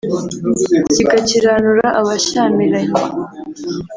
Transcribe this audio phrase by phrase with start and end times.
[0.93, 2.99] zigakiranura abashyamiranye